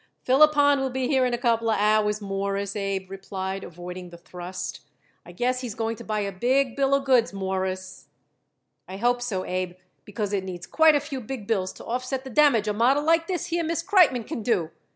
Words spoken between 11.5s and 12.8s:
to offset the damage a